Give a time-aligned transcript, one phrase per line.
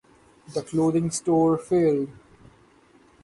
[0.55, 2.09] The clothing store failed.